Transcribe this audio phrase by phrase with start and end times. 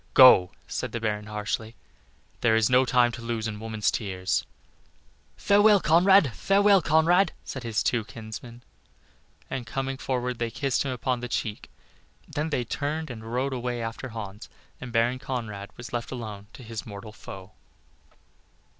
[0.15, 1.75] "Go," said the Baron, harshly,
[2.39, 4.47] "there is no time to lose in woman's tears."
[5.37, 6.33] "Farewell, Conrad!
[6.35, 8.63] farewell, Conrad!" said his two kinsmen,
[9.47, 11.69] and coming forward they kissed him upon the cheek
[12.27, 16.63] then they turned and rode away after Hans, and Baron Conrad was left alone to
[16.63, 17.51] face his mortal foe.